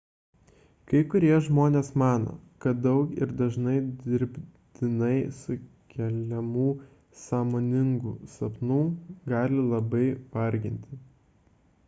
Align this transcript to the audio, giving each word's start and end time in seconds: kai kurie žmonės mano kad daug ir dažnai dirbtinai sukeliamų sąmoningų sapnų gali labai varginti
kai 0.91 0.99
kurie 1.09 1.35
žmonės 1.47 1.89
mano 2.01 2.31
kad 2.63 2.79
daug 2.85 3.11
ir 3.19 3.33
dažnai 3.41 3.75
dirbtinai 4.05 5.17
sukeliamų 5.41 6.65
sąmoningų 7.25 8.13
sapnų 8.37 8.79
gali 9.35 9.67
labai 9.75 10.05
varginti 10.39 10.99